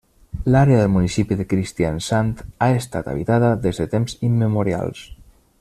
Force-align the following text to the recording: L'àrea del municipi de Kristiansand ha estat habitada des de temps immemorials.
L'àrea 0.53 0.79
del 0.79 0.89
municipi 0.93 1.37
de 1.41 1.45
Kristiansand 1.51 2.43
ha 2.63 2.71
estat 2.81 3.13
habitada 3.15 3.55
des 3.67 3.83
de 3.85 3.91
temps 3.97 4.21
immemorials. 4.31 5.09